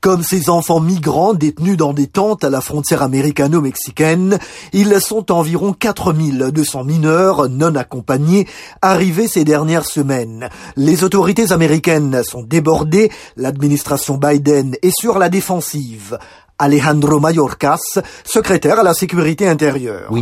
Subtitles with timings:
[0.00, 4.38] Comme ces enfants migrants détenus dans des tentes à la frontière américano-mexicaine,
[4.72, 8.46] ils sont environ 4200 mineurs non accompagnés
[8.80, 10.50] arrivés ces dernières semaines.
[10.76, 16.16] Les autorités américaines sont débordées, l'administration Biden est sur la défensive.
[16.58, 20.12] Alejandro Mayorkas, secrétaire à la sécurité intérieure.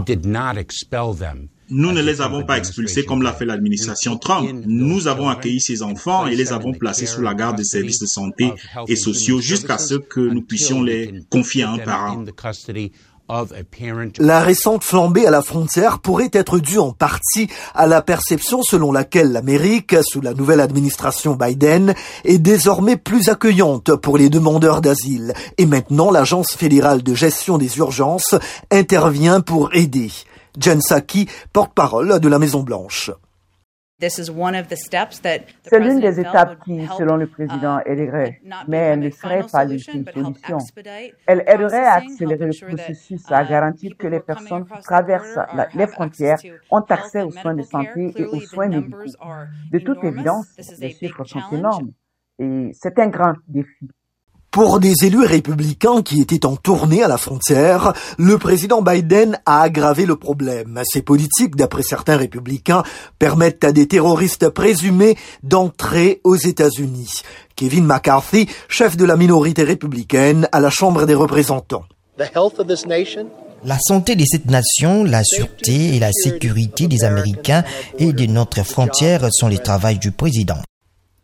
[1.69, 4.49] Nous ne les avons pas expulsés comme l'a fait l'administration Trump.
[4.67, 8.07] Nous avons accueilli ces enfants et les avons placés sous la garde des services de
[8.07, 8.53] santé
[8.89, 12.25] et sociaux jusqu'à ce que nous puissions les confier à un parent.
[14.19, 18.93] La récente flambée à la frontière pourrait être due en partie à la perception selon
[18.93, 21.95] laquelle l'Amérique, sous la nouvelle administration Biden,
[22.25, 25.35] est désormais plus accueillante pour les demandeurs d'asile.
[25.59, 28.37] Et maintenant, l'Agence fédérale de gestion des urgences
[28.71, 30.13] intervient pour aider.
[30.59, 33.11] Jen Psaki, porte-parole de la Maison-Blanche.
[33.99, 40.05] C'est l'une des étapes qui, selon le président, aiderait, mais elle ne serait pas l'ultime
[40.13, 40.59] solution.
[41.27, 45.39] Elle aiderait à accélérer le processus, à uh, garantir que les personnes qui traversent
[45.75, 46.37] les frontières
[46.71, 48.99] ont accès aux soins de santé et aux soins médicaux.
[49.73, 50.47] De toute évidence,
[50.79, 51.93] les chiffres sont énormes
[52.39, 53.89] et c'est un grand défi.
[54.51, 59.61] Pour des élus républicains qui étaient en tournée à la frontière, le président Biden a
[59.61, 60.81] aggravé le problème.
[60.91, 62.83] Ces politiques, d'après certains républicains,
[63.19, 67.23] permettent à des terroristes présumés d'entrer aux États-Unis.
[67.55, 71.85] Kevin McCarthy, chef de la minorité républicaine à la Chambre des représentants.
[73.65, 77.65] La santé de cette nation, la sûreté et la sécurité des Américains
[77.99, 80.59] et de notre frontière sont les travaux du président.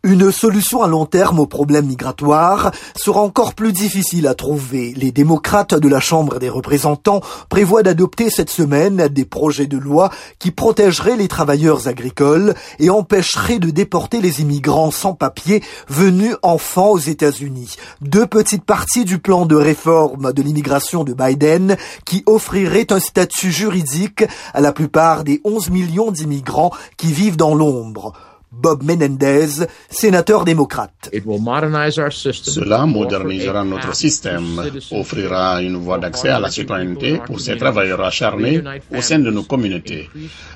[0.05, 4.93] Une solution à long terme au problème migratoire sera encore plus difficile à trouver.
[4.97, 10.09] Les démocrates de la Chambre des représentants prévoient d'adopter cette semaine des projets de loi
[10.39, 16.89] qui protégeraient les travailleurs agricoles et empêcheraient de déporter les immigrants sans papier venus enfants
[16.89, 17.77] aux États-Unis.
[18.01, 23.53] Deux petites parties du plan de réforme de l'immigration de Biden qui offrirait un statut
[23.53, 28.11] juridique à la plupart des 11 millions d'immigrants qui vivent dans l'ombre.
[28.55, 31.09] Bob Menendez, sénateur démocrate.
[31.11, 38.63] Cela modernisera notre système, offrira une voie d'accès à la citoyenneté pour ces travailleurs acharnés
[38.95, 40.09] au sein de nos communautés,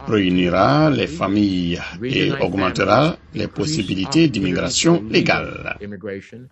[0.08, 5.78] réunira les familles et augmentera les possibilités d'immigration légale.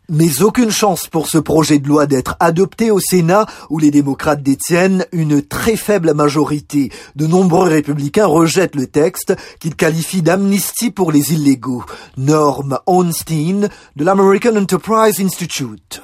[0.09, 4.43] Mais aucune chance pour ce projet de loi d'être adopté au Sénat où les démocrates
[4.43, 6.91] détiennent une très faible majorité.
[7.15, 11.83] De nombreux républicains rejettent le texte qu'ils qualifient d'amnistie pour les illégaux.
[12.17, 16.01] Norm Onstein de l'American Enterprise Institute.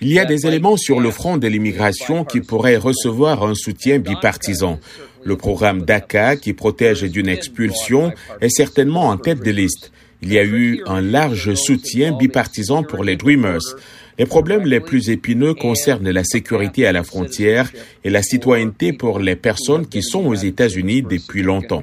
[0.00, 3.98] Il y a des éléments sur le front de l'immigration qui pourraient recevoir un soutien
[3.98, 4.80] bipartisan.
[5.24, 9.92] Le programme DACA, qui protège d'une expulsion, est certainement en tête de liste.
[10.22, 13.76] Il y a eu un large soutien bipartisan pour les Dreamers.
[14.18, 17.70] Les problèmes les plus épineux concernent la sécurité à la frontière
[18.04, 21.82] et la citoyenneté pour les personnes qui sont aux États-Unis depuis longtemps.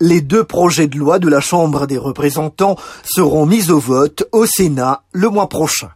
[0.00, 4.44] Les deux projets de loi de la Chambre des représentants seront mis au vote au
[4.44, 5.90] Sénat le mois prochain.